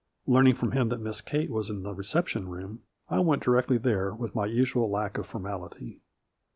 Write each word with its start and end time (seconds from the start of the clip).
Learning 0.25 0.55
from 0.55 0.71
him 0.71 0.89
that 0.89 0.99
Miss 0.99 1.21
Kate 1.21 1.51
was 1.51 1.69
in 1.69 1.83
the 1.83 1.93
reception 1.93 2.49
room, 2.49 2.81
I 3.07 3.19
went 3.19 3.43
directly 3.43 3.77
there 3.77 4.15
with 4.15 4.33
my 4.33 4.47
usual 4.47 4.89
lack 4.89 5.19
of 5.19 5.27
formality. 5.27 6.01